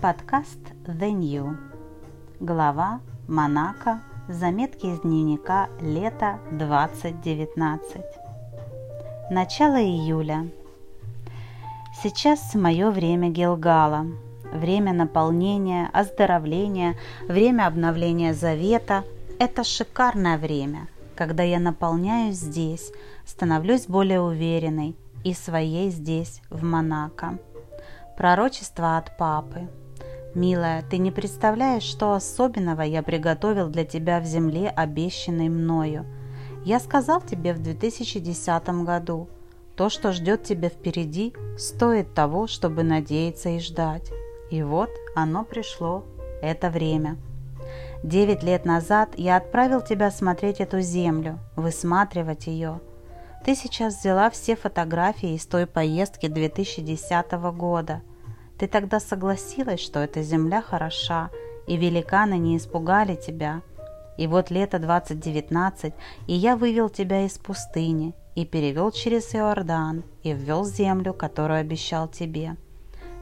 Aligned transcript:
Подкаст 0.00 0.60
The 0.86 1.10
New. 1.10 1.56
Глава 2.38 3.00
Монако. 3.26 4.00
Заметки 4.28 4.86
из 4.86 5.00
дневника 5.00 5.68
лета 5.80 6.38
2019. 6.52 8.02
Начало 9.28 9.82
июля. 9.82 10.48
Сейчас 12.00 12.54
мое 12.54 12.92
время 12.92 13.30
Гилгала. 13.30 14.06
Время 14.52 14.92
наполнения, 14.92 15.90
оздоровления, 15.92 16.94
время 17.26 17.66
обновления 17.66 18.34
завета. 18.34 19.02
Это 19.40 19.64
шикарное 19.64 20.38
время, 20.38 20.86
когда 21.16 21.42
я 21.42 21.58
наполняюсь 21.58 22.36
здесь, 22.36 22.92
становлюсь 23.26 23.88
более 23.88 24.20
уверенной 24.20 24.94
и 25.24 25.34
своей 25.34 25.90
здесь, 25.90 26.40
в 26.50 26.62
Монако. 26.62 27.38
Пророчество 28.16 28.96
от 28.96 29.16
папы. 29.16 29.68
«Милая, 30.34 30.84
ты 30.88 30.98
не 30.98 31.10
представляешь, 31.10 31.82
что 31.82 32.12
особенного 32.12 32.82
я 32.82 33.02
приготовил 33.02 33.68
для 33.68 33.84
тебя 33.84 34.20
в 34.20 34.24
земле, 34.24 34.68
обещанной 34.68 35.48
мною. 35.48 36.04
Я 36.64 36.80
сказал 36.80 37.20
тебе 37.20 37.54
в 37.54 37.62
2010 37.62 38.68
году, 38.84 39.28
то, 39.78 39.88
что 39.88 40.12
ждет 40.12 40.42
тебя 40.42 40.68
впереди, 40.68 41.32
стоит 41.56 42.12
того, 42.12 42.48
чтобы 42.48 42.82
надеяться 42.82 43.50
и 43.50 43.60
ждать. 43.60 44.10
И 44.50 44.62
вот 44.62 44.90
оно 45.14 45.44
пришло, 45.44 46.04
это 46.42 46.68
время. 46.68 47.16
Девять 48.02 48.42
лет 48.42 48.64
назад 48.64 49.10
я 49.16 49.36
отправил 49.36 49.80
тебя 49.80 50.10
смотреть 50.10 50.60
эту 50.60 50.80
землю, 50.80 51.38
высматривать 51.56 52.48
ее. 52.48 52.80
Ты 53.44 53.54
сейчас 53.54 54.00
взяла 54.00 54.30
все 54.30 54.56
фотографии 54.56 55.34
из 55.34 55.46
той 55.46 55.66
поездки 55.66 56.26
2010 56.26 57.32
года. 57.56 58.02
Ты 58.58 58.66
тогда 58.66 58.98
согласилась, 58.98 59.80
что 59.80 60.00
эта 60.00 60.22
земля 60.22 60.60
хороша, 60.62 61.30
и 61.66 61.76
великаны 61.76 62.38
не 62.38 62.56
испугали 62.56 63.14
тебя. 63.14 63.62
И 64.16 64.26
вот 64.26 64.50
лето 64.50 64.80
2019, 64.80 65.94
и 66.26 66.32
я 66.32 66.56
вывел 66.56 66.88
тебя 66.88 67.24
из 67.24 67.38
пустыни, 67.38 68.14
и 68.34 68.44
перевел 68.44 68.90
через 68.90 69.32
Иордан, 69.34 70.02
и 70.24 70.32
ввел 70.32 70.64
землю, 70.64 71.14
которую 71.14 71.60
обещал 71.60 72.08
тебе. 72.08 72.56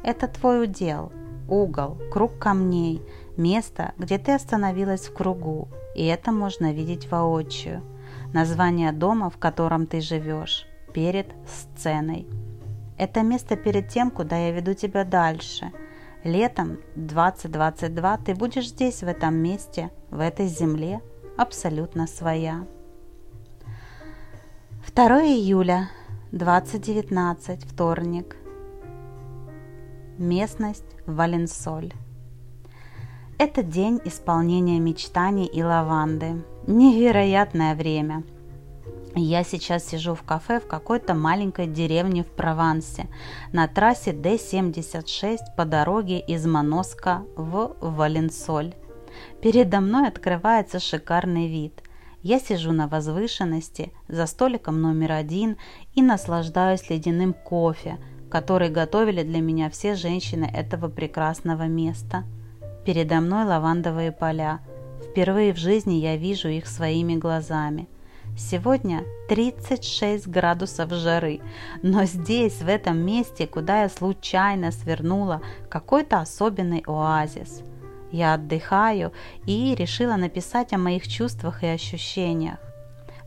Это 0.03 0.27
твой 0.27 0.65
удел, 0.65 1.13
угол, 1.49 1.99
круг 2.11 2.39
камней, 2.39 3.03
место, 3.37 3.93
где 3.99 4.17
ты 4.19 4.33
остановилась 4.33 5.09
в 5.09 5.13
кругу, 5.13 5.69
и 5.95 6.07
это 6.07 6.33
можно 6.33 6.73
видеть 6.73 7.11
воочию. 7.11 7.83
Название 8.33 8.93
дома, 8.93 9.29
в 9.29 9.37
котором 9.37 9.87
ты 9.87 10.01
живешь, 10.01 10.67
перед 10.95 11.27
сценой– 11.47 12.27
это 12.99 13.23
место 13.23 13.57
перед 13.57 13.89
тем, 13.89 14.11
куда 14.11 14.37
я 14.37 14.53
веду 14.53 14.75
тебя 14.75 15.05
дальше. 15.05 15.73
Летом 16.25 16.79
2022 16.97 18.17
ты 18.19 18.35
будешь 18.35 18.69
здесь, 18.69 19.03
в 19.03 19.07
этом 19.07 19.35
месте, 19.37 19.91
в 20.11 20.21
этой 20.21 20.47
земле, 20.47 21.01
абсолютно 21.37 22.07
своя. 22.07 22.67
2 24.95 25.07
июля 25.25 25.91
2019, 26.33 27.65
вторник. 27.65 28.37
Местность 30.19 30.97
Валенсоль. 31.05 31.93
Это 33.39 33.63
день 33.63 34.01
исполнения 34.05 34.81
мечтаний 34.81 35.45
и 35.45 35.63
лаванды. 35.63 36.43
Невероятное 36.67 37.75
время– 37.75 38.25
я 39.21 39.45
сейчас 39.45 39.87
сижу 39.87 40.15
в 40.15 40.23
кафе 40.23 40.61
в 40.61 40.67
какой-то 40.67 41.15
маленькой 41.15 41.67
деревне 41.67 42.23
в 42.23 42.27
Провансе 42.27 43.09
на 43.51 43.67
трассе 43.67 44.13
D76 44.13 45.39
по 45.57 45.65
дороге 45.65 46.21
из 46.21 46.45
Моноска 46.47 47.25
в 47.35 47.77
Валенсоль. 47.81 48.75
Передо 49.41 49.81
мной 49.81 50.09
открывается 50.09 50.81
шикарный 50.81 51.49
вид. 51.49 51.83
Я 52.23 52.39
сижу 52.39 52.73
на 52.73 52.89
возвышенности 52.89 53.91
за 54.07 54.27
столиком 54.27 54.83
номер 54.83 55.13
один 55.13 55.57
и 55.95 56.03
наслаждаюсь 56.03 56.91
ледяным 56.91 57.33
кофе, 57.33 57.99
который 58.31 58.69
готовили 58.69 59.23
для 59.23 59.41
меня 59.41 59.71
все 59.71 59.95
женщины 59.95 60.45
этого 60.45 60.89
прекрасного 60.89 61.69
места. 61.69 62.25
Передо 62.85 63.21
мной 63.21 63.47
лавандовые 63.47 64.13
поля. 64.13 64.61
Впервые 65.11 65.55
в 65.55 65.57
жизни 65.57 65.95
я 65.95 66.17
вижу 66.17 66.49
их 66.49 66.67
своими 66.67 67.17
глазами– 67.17 67.89
Сегодня 68.37 69.05
36 69.29 70.27
градусов 70.29 70.91
жары, 70.93 71.41
но 71.83 72.05
здесь, 72.05 72.61
в 72.61 72.69
этом 72.69 72.99
месте, 72.99 73.47
куда 73.47 73.83
я 73.83 73.89
случайно 73.89 74.73
свернула, 74.73 75.41
какой-то 75.69 76.21
особенный 76.21 76.83
оазис. 76.87 77.63
Я 78.13 78.35
отдыхаю 78.35 79.13
и 79.47 79.75
решила 79.75 80.17
написать 80.17 80.73
о 80.73 80.79
моих 80.79 81.09
чувствах 81.09 81.63
и 81.63 81.67
ощущениях. 81.67 82.59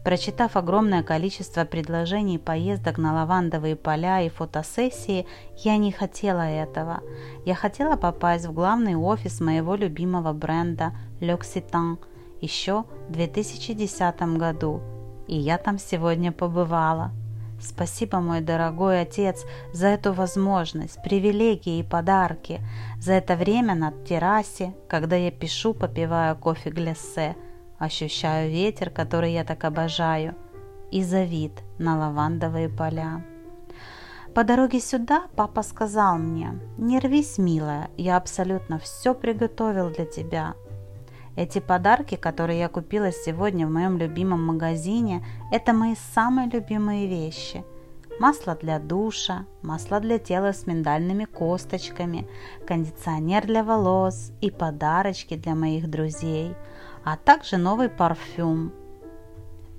Прочитав 0.04 0.56
огромное 0.56 1.04
количество 1.04 1.66
предложений 1.66 2.40
поездок 2.40 2.98
на 2.98 3.14
лавандовые 3.14 3.76
поля 3.76 4.22
и 4.22 4.30
фотосессии, 4.30 5.28
я 5.58 5.78
не 5.78 5.92
хотела 5.92 6.42
этого. 6.42 7.02
Я 7.46 7.54
хотела 7.54 7.98
попасть 7.98 8.46
в 8.46 8.54
главный 8.54 8.96
офис 8.96 9.42
моего 9.42 9.76
любимого 9.76 10.32
бренда 10.32 10.94
L'Occitane 11.20 11.98
еще 12.42 12.86
в 13.08 13.12
2010 13.12 14.22
году 14.38 14.82
и 15.30 15.38
я 15.38 15.58
там 15.58 15.78
сегодня 15.78 16.32
побывала. 16.32 17.12
Спасибо, 17.62 18.20
мой 18.20 18.42
дорогой 18.42 19.02
отец, 19.02 19.46
за 19.74 19.88
эту 19.88 20.12
возможность, 20.12 21.02
привилегии 21.04 21.80
и 21.80 21.84
подарки, 21.84 22.62
за 23.00 23.14
это 23.14 23.36
время 23.36 23.76
на 23.76 23.92
террасе, 23.92 24.74
когда 24.88 25.16
я 25.16 25.30
пишу, 25.30 25.74
попивая 25.74 26.34
кофе 26.36 26.72
гляссе, 26.72 27.36
ощущаю 27.78 28.50
ветер, 28.50 28.90
который 28.90 29.34
я 29.34 29.44
так 29.44 29.64
обожаю, 29.66 30.36
и 30.90 31.04
за 31.04 31.24
вид 31.24 31.52
на 31.78 32.00
лавандовые 32.00 32.70
поля. 32.70 33.24
По 34.34 34.44
дороге 34.44 34.80
сюда 34.80 35.28
папа 35.36 35.62
сказал 35.64 36.18
мне, 36.18 36.60
не 36.78 37.00
рвись, 37.00 37.38
милая, 37.38 37.90
я 37.98 38.18
абсолютно 38.18 38.80
все 38.80 39.14
приготовил 39.14 39.90
для 39.92 40.06
тебя, 40.06 40.56
эти 41.40 41.60
подарки, 41.60 42.16
которые 42.16 42.60
я 42.60 42.68
купила 42.68 43.14
сегодня 43.14 43.66
в 43.66 43.72
моем 43.72 43.98
любимом 43.98 44.46
магазине, 44.46 45.26
это 45.54 45.72
мои 45.72 45.96
самые 46.14 46.50
любимые 46.50 47.08
вещи. 47.08 47.64
Масло 48.20 48.56
для 48.56 48.78
душа, 48.78 49.46
масло 49.62 50.02
для 50.02 50.20
тела 50.20 50.52
с 50.52 50.68
миндальными 50.68 51.24
косточками, 51.24 52.28
кондиционер 52.68 53.48
для 53.48 53.64
волос 53.64 54.34
и 54.42 54.52
подарочки 54.52 55.38
для 55.38 55.56
моих 55.56 55.90
друзей, 55.90 56.56
а 57.06 57.16
также 57.16 57.56
новый 57.56 57.88
парфюм 57.88 58.74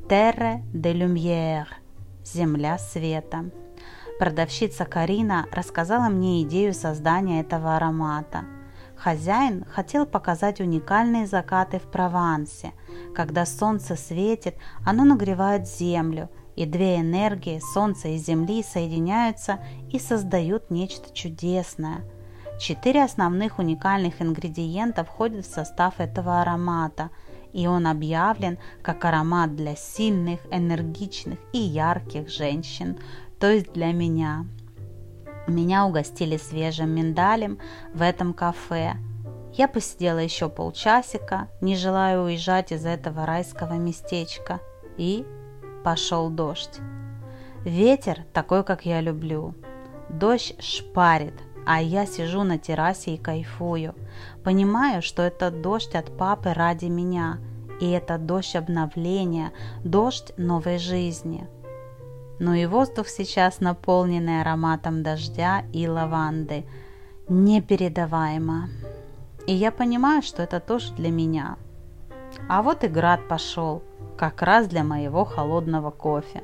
Terre 0.09 0.63
de 0.73 0.95
Lumière– 0.95 1.69
Земля 2.25 2.79
света. 2.79 3.51
Продавщица 4.19 4.87
Карина 4.87 5.47
рассказала 5.53 6.09
мне 6.09 6.43
идею 6.43 6.73
создания 6.73 7.43
этого 7.43 7.77
аромата– 7.77 8.45
Хозяин 9.03 9.65
хотел 9.65 10.05
показать 10.05 10.61
уникальные 10.61 11.27
закаты 11.27 11.79
в 11.79 11.85
Провансе. 11.85 12.73
Когда 13.15 13.47
солнце 13.47 13.97
светит, 13.97 14.57
оно 14.85 15.05
нагревает 15.05 15.67
землю, 15.67 16.29
и 16.55 16.67
две 16.67 17.01
энергии, 17.01 17.63
солнца 17.73 18.09
и 18.09 18.19
земли, 18.19 18.63
соединяются 18.63 19.61
и 19.91 19.99
создают 19.99 20.71
нечто 20.71 21.15
чудесное. 21.15 22.03
Четыре 22.61 23.03
основных 23.05 23.59
уникальных 23.59 24.21
ингредиента 24.21 25.03
входят 25.03 25.47
в 25.47 25.51
состав 25.51 25.99
этого 25.99 26.43
аромата, 26.43 27.09
и 27.55 27.67
он 27.67 27.87
объявлен 27.87 28.59
как 28.83 29.03
аромат 29.07 29.57
для 29.57 29.77
сильных, 29.77 30.41
энергичных 30.51 31.39
и 31.55 31.59
ярких 31.59 32.29
женщин, 32.29 32.99
то 33.39 33.51
есть 33.51 33.73
для 33.73 33.93
меня– 33.93 34.45
меня 35.47 35.87
угостили 35.87 36.37
свежим 36.37 36.91
миндалем 36.91 37.59
в 37.95 38.03
этом 38.03 38.33
кафе. 38.33 38.97
Я 39.53 39.67
посидела 39.69 40.19
еще 40.19 40.49
полчасика, 40.49 41.49
не 41.61 41.77
желая 41.77 42.21
уезжать 42.21 42.73
из 42.73 42.87
этого 42.87 43.27
райского 43.27 43.75
местечка. 43.75 44.61
И 44.97 45.27
пошел 45.85 46.31
дождь. 46.31 46.79
Ветер 47.65 48.25
такой, 48.33 48.65
как 48.65 48.87
я 48.87 49.01
люблю. 49.01 49.55
Дождь 50.09 50.55
шпарит, 50.63 51.35
а 51.67 51.81
я 51.83 52.07
сижу 52.07 52.43
на 52.43 52.59
террасе 52.59 53.15
и 53.15 53.19
кайфую. 53.19 53.95
Понимаю, 54.45 55.03
что 55.03 55.23
это 55.23 55.51
дождь 55.51 55.95
от 55.95 56.17
папы 56.17 56.53
ради 56.53 56.87
меня. 56.87 57.39
И 57.81 57.91
это 57.91 58.19
дождь 58.19 58.57
обновления, 58.57 59.53
дождь 59.85 60.33
новой 60.37 60.79
жизни 60.79 61.49
но 62.41 62.55
и 62.55 62.65
воздух 62.67 63.07
сейчас 63.07 63.61
наполненный 63.61 64.41
ароматом 64.41 65.03
дождя 65.03 65.63
и 65.75 65.87
лаванды. 65.87 66.65
Непередаваемо. 67.29 68.71
И 69.47 69.55
я 69.55 69.71
понимаю, 69.71 70.23
что 70.23 70.43
это 70.43 70.59
тоже 70.59 70.93
для 70.95 71.11
меня. 71.11 71.59
А 72.49 72.63
вот 72.63 72.83
и 72.83 72.89
град 72.89 73.29
пошел, 73.29 73.83
как 74.17 74.43
раз 74.43 74.67
для 74.69 74.83
моего 74.83 75.25
холодного 75.25 75.91
кофе. 75.91 76.43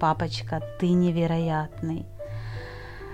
Папочка, 0.00 0.62
ты 0.80 0.88
невероятный. 0.88 2.06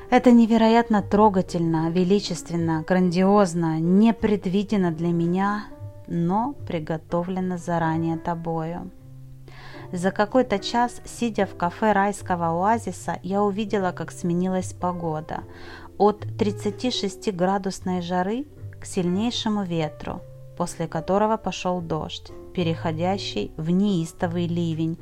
Это 0.09 0.31
невероятно 0.31 1.03
трогательно, 1.03 1.91
величественно, 1.91 2.85
грандиозно, 2.87 3.81
непредвидено 3.81 4.93
для 4.93 5.09
меня, 5.09 5.65
но 6.07 6.55
приготовлено 6.69 7.57
заранее 7.57 8.17
тобою. 8.17 8.91
За 9.93 10.11
какой-то 10.11 10.59
час, 10.59 11.01
сидя 11.05 11.47
в 11.47 11.57
кафе 11.57 11.93
райского 11.93 12.47
оазиса, 12.49 13.19
я 13.23 13.43
увидела, 13.43 13.93
как 13.93 14.11
сменилась 14.11 14.73
погода. 14.73 15.45
От 15.99 16.25
36-градусной 16.25 18.01
жары 18.01 18.47
к 18.81 18.87
сильнейшему 18.87 19.65
ветру, 19.65 20.21
после 20.57 20.89
которого 20.89 21.37
пошел 21.37 21.81
дождь, 21.81 22.33
переходящий 22.55 23.53
в 23.57 23.71
неистовый 23.71 24.47
ливень, 24.47 24.99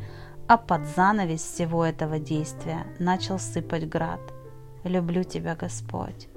а 0.49 0.57
под 0.57 0.85
занавес 0.97 1.41
всего 1.41 1.85
этого 1.85 2.19
действия 2.19 2.87
начал 2.99 3.39
сыпать 3.39 3.89
град– 3.89 4.21
Люблю 4.85 5.25
тебя, 5.25 5.55
Господь. 5.55 6.29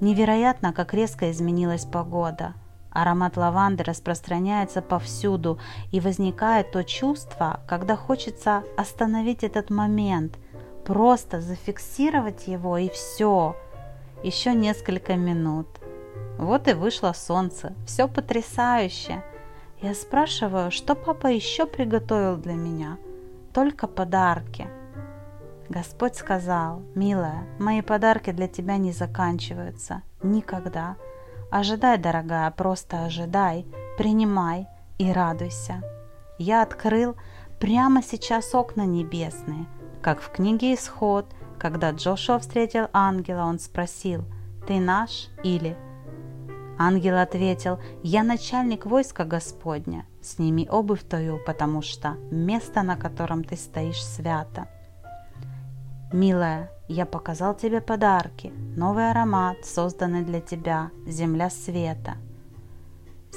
Невероятно, 0.00 0.72
как 0.72 0.94
резко 0.94 1.30
изменилась 1.30 1.84
погода. 1.84 2.54
Аромат 2.96 3.36
лаванды 3.36 3.84
распространяется 3.84 4.80
повсюду, 4.80 5.58
и 5.92 6.00
возникает 6.00 6.70
то 6.70 6.82
чувство, 6.82 7.60
когда 7.68 7.94
хочется 7.94 8.64
остановить 8.78 9.44
этот 9.44 9.68
момент, 9.68 10.38
просто 10.86 11.42
зафиксировать 11.42 12.48
его 12.48 12.78
и 12.78 12.88
все. 12.88 13.54
Еще 14.22 14.54
несколько 14.54 15.14
минут. 15.16 15.66
Вот 16.38 16.68
и 16.68 16.72
вышло 16.72 17.12
солнце. 17.12 17.74
Все 17.86 18.08
потрясающе. 18.08 19.22
Я 19.82 19.94
спрашиваю, 19.94 20.70
что 20.70 20.94
папа 20.94 21.26
еще 21.26 21.66
приготовил 21.66 22.38
для 22.38 22.54
меня? 22.54 22.96
Только 23.52 23.88
подарки. 23.88 24.68
Господь 25.68 26.14
сказал, 26.14 26.80
«Милая, 26.94 27.46
мои 27.58 27.82
подарки 27.82 28.30
для 28.30 28.48
тебя 28.48 28.78
не 28.78 28.92
заканчиваются. 28.92 30.02
Никогда. 30.22 30.96
Ожидай, 31.50 31.98
дорогая, 31.98 32.50
просто 32.50 33.04
ожидай, 33.04 33.66
принимай 33.98 34.66
и 34.98 35.12
радуйся». 35.12 35.82
Я 36.38 36.62
открыл 36.62 37.16
прямо 37.60 38.02
сейчас 38.02 38.54
окна 38.54 38.84
небесные, 38.84 39.66
как 40.02 40.20
в 40.20 40.30
книге 40.30 40.74
«Исход», 40.74 41.26
когда 41.58 41.90
Джошуа 41.90 42.38
встретил 42.38 42.88
ангела, 42.92 43.44
он 43.44 43.58
спросил, 43.58 44.24
«Ты 44.66 44.78
наш 44.78 45.28
или?» 45.42 45.76
Ангел 46.78 47.16
ответил, 47.16 47.78
«Я 48.02 48.22
начальник 48.22 48.84
войска 48.84 49.24
Господня, 49.24 50.04
сними 50.20 50.68
обувь 50.70 51.04
твою, 51.08 51.38
потому 51.44 51.80
что 51.80 52.16
место, 52.30 52.82
на 52.82 52.96
котором 52.96 53.44
ты 53.44 53.56
стоишь, 53.56 54.04
свято». 54.04 54.68
«Милая, 56.12 56.70
я 56.86 57.04
показал 57.04 57.56
тебе 57.56 57.80
подарки, 57.80 58.52
новый 58.76 59.10
аромат, 59.10 59.64
созданный 59.64 60.22
для 60.22 60.40
тебя, 60.40 60.90
земля 61.04 61.50
света». 61.50 62.14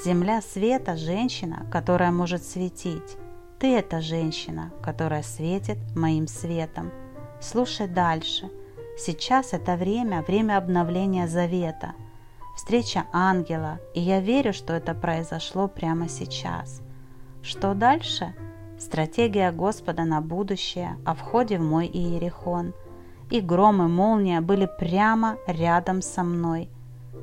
Земля 0.04 0.40
света– 0.40 0.96
женщина, 0.96 1.66
которая 1.72 2.12
может 2.12 2.44
светить. 2.44 3.16
Ты– 3.58 3.76
это 3.78 4.00
женщина, 4.00 4.70
которая 4.82 5.22
светит 5.22 5.78
моим 5.96 6.28
светом. 6.28 6.92
Слушай 7.40 7.88
дальше. 7.88 8.48
Сейчас 8.96 9.52
это 9.52 9.76
время, 9.76 10.22
время 10.22 10.56
обновления 10.56 11.26
завета. 11.26 11.94
Встреча 12.56 13.04
ангела, 13.12 13.80
и 13.94 14.00
я 14.00 14.20
верю, 14.20 14.52
что 14.52 14.74
это 14.74 14.94
произошло 14.94 15.66
прямо 15.66 16.08
сейчас. 16.08 16.82
Что 17.42 17.74
дальше– 17.74 18.32
стратегия 18.80 19.52
Господа 19.52 20.04
на 20.04 20.20
будущее 20.20 20.96
о 21.04 21.14
входе 21.14 21.58
в 21.58 21.62
мой 21.62 21.86
Иерихон. 21.86 22.74
И 23.30 23.40
гром 23.40 23.82
и 23.82 23.86
молния 23.86 24.40
были 24.40 24.68
прямо 24.78 25.36
рядом 25.46 26.02
со 26.02 26.24
мной. 26.24 26.68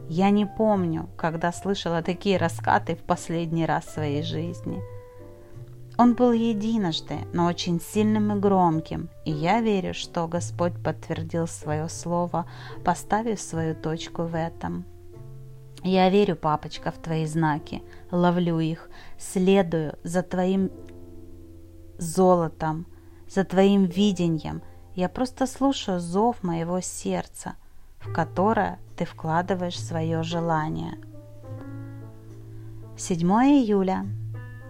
Я 0.08 0.30
не 0.30 0.46
помню, 0.46 1.10
когда 1.18 1.52
слышала 1.52 2.02
такие 2.02 2.38
раскаты 2.38 2.96
в 2.96 3.04
последний 3.04 3.66
раз 3.66 3.86
в 3.86 3.92
своей 3.92 4.24
жизни. 4.24 4.82
Он 5.98 6.14
был 6.14 6.32
единожды, 6.32 7.18
но 7.34 7.48
очень 7.48 7.82
сильным 7.82 8.32
и 8.32 8.40
громким, 8.40 9.10
и 9.26 9.32
я 9.32 9.62
верю, 9.62 9.96
что 9.96 10.28
Господь 10.28 10.74
подтвердил 10.82 11.48
свое 11.48 11.90
слово, 11.90 12.46
поставив 12.86 13.42
свою 13.42 13.74
точку 13.76 14.24
в 14.24 14.36
этом. 14.36 14.86
Я 15.84 16.10
верю, 16.10 16.36
папочка, 16.36 16.92
в 16.92 16.98
твои 16.98 17.26
знаки, 17.26 17.82
ловлю 18.12 18.60
их, 18.60 18.90
следую 19.18 19.96
за 20.04 20.22
твоим 20.22 20.70
золотом, 21.98 22.86
за 23.30 23.44
твоим 23.44 23.86
видением. 23.86 24.62
Я 24.96 25.10
просто 25.10 25.46
слушаю 25.46 26.00
зов 26.00 26.44
моего 26.44 26.82
сердца, 26.82 27.56
в 28.00 28.12
которое 28.12 28.80
ты 28.96 29.06
вкладываешь 29.06 29.80
свое 29.80 30.24
желание. 30.24 30.98
7 32.98 33.28
июля. 33.28 34.06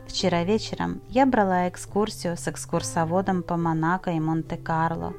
Вчера 0.08 0.44
вечером 0.44 1.02
я 1.10 1.26
брала 1.26 1.68
экскурсию 1.70 2.38
с 2.38 2.48
экскурсоводом 2.48 3.44
по 3.44 3.58
Монако 3.58 4.12
и 4.12 4.20
Монте-Карло. 4.20 5.14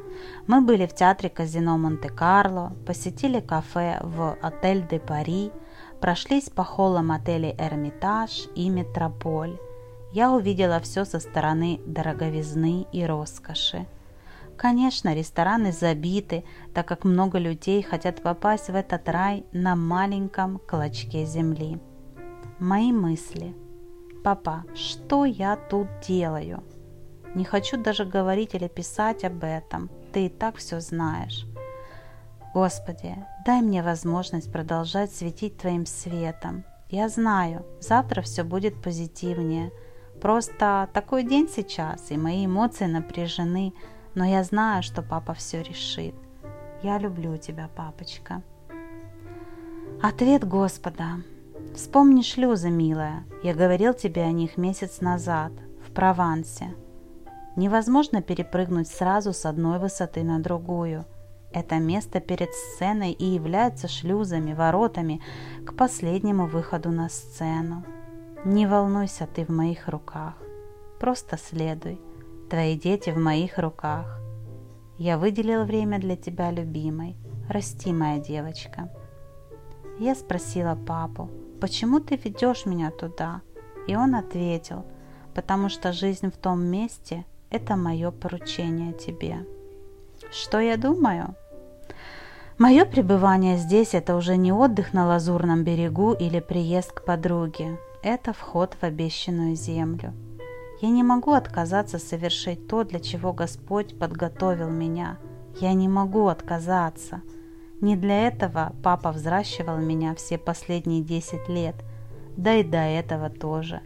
Мы 0.46 0.62
были 0.62 0.86
в 0.86 0.94
театре 0.94 1.28
казино 1.28 1.76
Монте-Карло, 1.78 2.72
посетили 2.86 3.40
кафе 3.40 3.98
в 4.02 4.36
отель 4.42 4.86
де 4.88 4.98
Пари, 4.98 5.52
прошлись 6.00 6.48
по 6.48 6.64
холлам 6.64 7.12
отелей 7.12 7.54
Эрмитаж 7.58 8.48
и 8.54 8.68
Метрополь 8.70 9.58
я 10.18 10.32
увидела 10.32 10.80
все 10.80 11.04
со 11.04 11.20
стороны 11.20 11.80
дороговизны 11.86 12.88
и 12.90 13.06
роскоши. 13.06 13.86
Конечно, 14.56 15.14
рестораны 15.14 15.70
забиты, 15.70 16.42
так 16.74 16.88
как 16.88 17.04
много 17.04 17.38
людей 17.38 17.84
хотят 17.84 18.20
попасть 18.20 18.68
в 18.68 18.74
этот 18.74 19.08
рай 19.08 19.44
на 19.52 19.76
маленьком 19.76 20.58
клочке 20.58 21.24
земли. 21.24 21.78
Мои 22.58 22.90
мысли. 22.90 23.54
Папа, 24.24 24.64
что 24.74 25.24
я 25.24 25.54
тут 25.54 25.86
делаю? 26.08 26.64
Не 27.36 27.44
хочу 27.44 27.76
даже 27.76 28.04
говорить 28.04 28.54
или 28.54 28.66
писать 28.66 29.22
об 29.22 29.44
этом. 29.44 29.88
Ты 30.12 30.26
и 30.26 30.28
так 30.28 30.56
все 30.56 30.80
знаешь. 30.80 31.46
Господи, 32.54 33.14
дай 33.46 33.62
мне 33.62 33.84
возможность 33.84 34.50
продолжать 34.50 35.12
светить 35.12 35.58
Твоим 35.58 35.86
светом. 35.86 36.64
Я 36.90 37.08
знаю, 37.08 37.64
завтра 37.80 38.22
все 38.22 38.42
будет 38.42 38.82
позитивнее– 38.82 39.70
Просто 40.20 40.88
такой 40.92 41.22
день 41.22 41.48
сейчас, 41.48 42.10
и 42.10 42.16
мои 42.16 42.46
эмоции 42.46 42.86
напряжены, 42.86 43.72
но 44.14 44.24
я 44.24 44.42
знаю, 44.42 44.82
что 44.82 45.02
папа 45.02 45.34
все 45.34 45.62
решит. 45.62 46.14
Я 46.82 46.98
люблю 46.98 47.36
тебя, 47.36 47.68
папочка. 47.74 48.42
Ответ 50.02 50.46
Господа. 50.46 51.22
Вспомни 51.74 52.22
шлюзы, 52.22 52.70
милая. 52.70 53.24
Я 53.42 53.54
говорил 53.54 53.94
тебе 53.94 54.22
о 54.22 54.32
них 54.32 54.56
месяц 54.56 55.00
назад, 55.00 55.52
в 55.86 55.92
Провансе. 55.92 56.74
Невозможно 57.56 58.22
перепрыгнуть 58.22 58.88
сразу 58.88 59.32
с 59.32 59.44
одной 59.44 59.78
высоты 59.78 60.22
на 60.22 60.40
другую. 60.40 61.04
Это 61.52 61.76
место 61.76 62.20
перед 62.20 62.50
сценой 62.52 63.12
и 63.12 63.24
является 63.24 63.88
шлюзами, 63.88 64.52
воротами 64.52 65.20
к 65.64 65.74
последнему 65.74 66.46
выходу 66.46 66.90
на 66.90 67.08
сцену. 67.08 67.84
Не 68.44 68.68
волнуйся, 68.68 69.26
ты 69.26 69.44
в 69.44 69.48
моих 69.48 69.88
руках. 69.88 70.34
Просто 71.00 71.36
следуй. 71.36 72.00
Твои 72.48 72.78
дети 72.78 73.10
в 73.10 73.18
моих 73.18 73.58
руках. 73.58 74.20
Я 74.96 75.18
выделил 75.18 75.64
время 75.64 75.98
для 75.98 76.16
тебя, 76.16 76.52
любимой. 76.52 77.16
Расти, 77.48 77.92
моя 77.92 78.18
девочка. 78.18 78.90
Я 79.98 80.14
спросила 80.14 80.76
папу, 80.76 81.28
почему 81.60 81.98
ты 81.98 82.14
ведешь 82.14 82.64
меня 82.64 82.92
туда? 82.92 83.42
И 83.88 83.96
он 83.96 84.14
ответил, 84.14 84.84
потому 85.34 85.68
что 85.68 85.92
жизнь 85.92 86.30
в 86.30 86.36
том 86.36 86.64
месте– 86.64 87.24
это 87.50 87.74
мое 87.74 88.12
поручение 88.12 88.92
тебе. 88.92 89.44
Что 90.30 90.60
я 90.60 90.76
думаю? 90.76 91.34
Мое 92.56 92.84
пребывание 92.84 93.56
здесь– 93.56 93.90
это 93.94 94.14
уже 94.14 94.36
не 94.36 94.52
отдых 94.52 94.92
на 94.92 95.06
лазурном 95.06 95.64
берегу 95.64 96.12
или 96.12 96.38
приезд 96.38 96.92
к 96.92 97.04
подруге 97.04 97.78
это 98.02 98.32
вход 98.32 98.76
в 98.80 98.84
обещанную 98.84 99.56
землю. 99.56 100.14
Я 100.80 100.90
не 100.90 101.02
могу 101.02 101.32
отказаться 101.32 101.98
совершить 101.98 102.68
то, 102.68 102.84
для 102.84 103.00
чего 103.00 103.32
Господь 103.32 103.98
подготовил 103.98 104.70
меня. 104.70 105.18
Я 105.60 105.72
не 105.72 105.88
могу 105.88 106.28
отказаться. 106.28 107.22
Не 107.80 107.96
для 107.96 108.28
этого 108.28 108.72
папа 108.82 109.12
взращивал 109.12 109.78
меня 109.78 110.14
все 110.14 110.38
последние 110.38 111.02
десять 111.02 111.48
лет, 111.48 111.76
да 112.36 112.54
и 112.54 112.62
до 112.62 112.78
этого 112.78 113.30
тоже. 113.30 113.80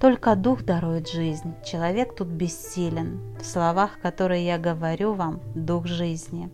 Только 0.00 0.36
Дух 0.36 0.64
дарует 0.64 1.08
жизнь, 1.08 1.54
человек 1.64 2.14
тут 2.14 2.28
бессилен. 2.28 3.20
В 3.40 3.44
словах, 3.44 3.98
которые 4.00 4.44
я 4.44 4.58
говорю 4.58 5.14
вам, 5.14 5.40
Дух 5.54 5.86
жизни. 5.86 6.50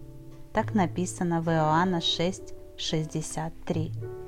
Так 0.53 0.75
написано 0.75 1.41
в 1.41 1.49
Иоанна 1.49 2.01
6, 2.01 2.55
63. 2.77 4.20